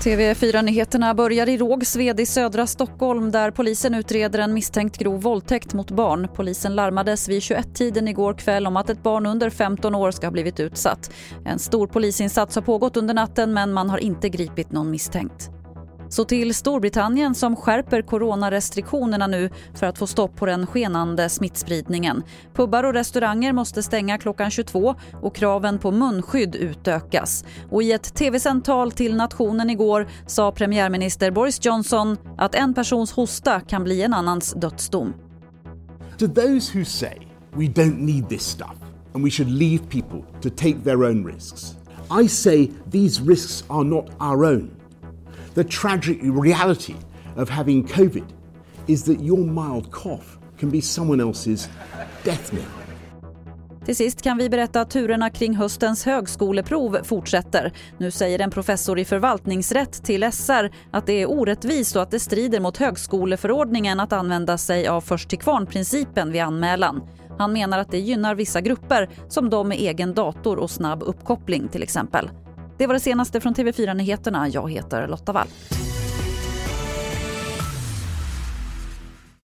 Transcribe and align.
TV4-nyheterna 0.00 1.14
börjar 1.14 1.48
i 1.48 1.58
Rågsved 1.58 2.20
i 2.20 2.26
södra 2.26 2.66
Stockholm 2.66 3.30
där 3.30 3.50
polisen 3.50 3.94
utreder 3.94 4.38
en 4.38 4.54
misstänkt 4.54 4.98
grov 4.98 5.20
våldtäkt 5.20 5.74
mot 5.74 5.90
barn. 5.90 6.28
Polisen 6.34 6.74
larmades 6.74 7.28
vid 7.28 7.40
21-tiden 7.40 8.08
igår 8.08 8.34
kväll 8.34 8.66
om 8.66 8.76
att 8.76 8.90
ett 8.90 9.02
barn 9.02 9.26
under 9.26 9.50
15 9.50 9.94
år 9.94 10.10
ska 10.10 10.26
ha 10.26 10.32
blivit 10.32 10.60
utsatt. 10.60 11.10
En 11.44 11.58
stor 11.58 11.86
polisinsats 11.86 12.54
har 12.54 12.62
pågått 12.62 12.96
under 12.96 13.14
natten 13.14 13.52
men 13.52 13.72
man 13.72 13.90
har 13.90 13.98
inte 13.98 14.28
gripit 14.28 14.72
någon 14.72 14.90
misstänkt. 14.90 15.59
Så 16.10 16.24
till 16.24 16.54
Storbritannien 16.54 17.34
som 17.34 17.56
skärper 17.56 18.02
coronarestriktionerna 18.02 19.26
nu 19.26 19.50
för 19.74 19.86
att 19.86 19.98
få 19.98 20.06
stopp 20.06 20.36
på 20.36 20.46
den 20.46 20.66
skenande 20.66 21.28
smittspridningen. 21.28 22.22
Pubbar 22.54 22.84
och 22.84 22.92
restauranger 22.92 23.52
måste 23.52 23.82
stänga 23.82 24.18
klockan 24.18 24.50
22 24.50 24.94
och 25.22 25.34
kraven 25.34 25.78
på 25.78 25.90
munskydd 25.90 26.56
utökas. 26.56 27.44
Och 27.70 27.82
I 27.82 27.92
ett 27.92 28.14
tv-sänt 28.14 28.64
tal 28.64 28.92
till 28.92 29.16
nationen 29.16 29.70
igår 29.70 30.08
sa 30.26 30.52
premiärminister 30.52 31.30
Boris 31.30 31.64
Johnson 31.64 32.16
att 32.38 32.54
en 32.54 32.74
persons 32.74 33.12
hosta 33.12 33.60
kan 33.60 33.84
bli 33.84 34.02
en 34.02 34.14
annans 34.14 34.52
dödsdom. 34.52 35.14
To 36.18 36.26
those 36.26 36.78
who 36.78 36.84
say 36.84 37.18
we 37.52 37.64
don't 37.64 37.98
need 37.98 38.28
this 38.28 38.42
stuff 38.42 38.76
and 39.14 39.24
we 39.24 39.30
should 39.30 39.50
leave 39.50 39.78
people 39.90 40.22
to 40.42 40.50
take 40.50 40.76
their 40.84 41.04
own 41.04 41.26
risks, 41.26 41.74
I 42.22 42.28
say 42.28 42.70
these 42.90 43.22
risks 43.22 43.64
are 43.68 43.84
not 43.84 44.04
our 44.20 44.44
own. 44.44 44.70
The 45.54 45.64
tragic 45.64 46.18
reality 46.22 46.94
of 47.36 47.50
having 47.50 47.84
COVID 47.84 48.24
is 48.86 49.04
that 49.04 49.20
your 49.20 49.38
mild 49.38 49.90
cough 49.90 50.38
can 50.60 50.70
be 50.70 50.80
someone 50.80 51.20
else's 51.22 51.68
death 52.24 52.50
knell. 52.50 52.80
Till 53.84 53.96
sist 53.96 54.22
kan 54.22 54.38
vi 54.38 54.48
berätta 54.48 54.80
att 54.80 54.90
turerna 54.90 55.30
kring 55.30 55.54
höstens 55.54 56.04
högskoleprov 56.04 56.98
fortsätter. 57.04 57.72
Nu 57.98 58.10
säger 58.10 58.38
en 58.38 58.50
professor 58.50 58.98
i 58.98 59.04
förvaltningsrätt 59.04 60.04
till 60.04 60.32
SR 60.32 60.70
att 60.90 61.06
det 61.06 61.22
är 61.22 61.30
orättvist 61.30 61.96
och 61.96 62.02
att 62.02 62.10
det 62.10 62.20
strider 62.20 62.60
mot 62.60 62.76
högskoleförordningen 62.76 64.00
att 64.00 64.12
använda 64.12 64.58
sig 64.58 64.88
av 64.88 65.00
först 65.00 65.28
till 65.28 65.38
kvarn-principen 65.38 66.32
vid 66.32 66.42
anmälan. 66.42 67.02
Han 67.38 67.52
menar 67.52 67.78
att 67.78 67.90
det 67.90 67.98
gynnar 67.98 68.34
vissa 68.34 68.60
grupper, 68.60 69.08
som 69.28 69.50
de 69.50 69.68
med 69.68 69.78
egen 69.78 70.14
dator 70.14 70.56
och 70.56 70.70
snabb 70.70 71.02
uppkoppling 71.02 71.68
till 71.68 71.82
exempel. 71.82 72.30
Det 72.80 72.86
var 72.86 72.94
det 72.94 73.00
senaste 73.00 73.40
från 73.40 73.54
TV4 73.54 73.94
Nyheterna. 73.94 74.48
Jag 74.48 74.70
heter 74.70 75.08
Lotta 75.08 75.32
Wall. 75.32 75.48